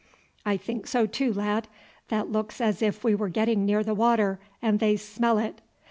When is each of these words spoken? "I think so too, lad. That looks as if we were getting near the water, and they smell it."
"I 0.47 0.57
think 0.57 0.87
so 0.87 1.05
too, 1.05 1.31
lad. 1.31 1.67
That 2.07 2.31
looks 2.31 2.59
as 2.59 2.81
if 2.81 3.03
we 3.03 3.13
were 3.13 3.29
getting 3.29 3.67
near 3.67 3.83
the 3.83 3.93
water, 3.93 4.39
and 4.59 4.79
they 4.79 4.97
smell 4.97 5.37
it." 5.37 5.61